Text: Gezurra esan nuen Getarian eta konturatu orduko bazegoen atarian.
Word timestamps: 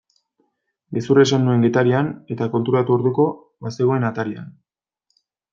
Gezurra 0.97 1.25
esan 1.27 1.45
nuen 1.49 1.65
Getarian 1.67 2.09
eta 2.37 2.49
konturatu 2.57 2.97
orduko 2.97 3.29
bazegoen 3.67 4.11
atarian. 4.13 4.53